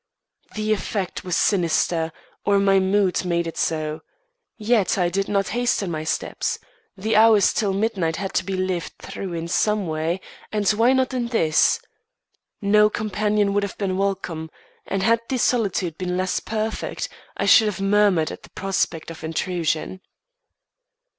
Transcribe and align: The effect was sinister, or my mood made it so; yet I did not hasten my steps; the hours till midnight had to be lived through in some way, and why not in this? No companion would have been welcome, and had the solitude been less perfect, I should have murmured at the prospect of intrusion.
The 0.55 0.73
effect 0.73 1.23
was 1.23 1.37
sinister, 1.37 2.11
or 2.43 2.57
my 2.57 2.79
mood 2.79 3.23
made 3.23 3.45
it 3.45 3.55
so; 3.55 4.01
yet 4.57 4.97
I 4.97 5.09
did 5.09 5.27
not 5.29 5.49
hasten 5.49 5.91
my 5.91 6.03
steps; 6.05 6.57
the 6.97 7.15
hours 7.15 7.53
till 7.53 7.71
midnight 7.71 8.15
had 8.15 8.33
to 8.33 8.43
be 8.43 8.57
lived 8.57 8.93
through 8.97 9.33
in 9.33 9.47
some 9.47 9.85
way, 9.85 10.19
and 10.51 10.67
why 10.71 10.93
not 10.93 11.13
in 11.13 11.27
this? 11.27 11.79
No 12.63 12.89
companion 12.89 13.53
would 13.53 13.61
have 13.61 13.77
been 13.77 13.95
welcome, 13.95 14.49
and 14.87 15.03
had 15.03 15.21
the 15.29 15.37
solitude 15.37 15.99
been 15.99 16.17
less 16.17 16.39
perfect, 16.39 17.07
I 17.37 17.45
should 17.45 17.67
have 17.67 17.79
murmured 17.79 18.31
at 18.31 18.41
the 18.41 18.49
prospect 18.49 19.11
of 19.11 19.23
intrusion. 19.23 20.01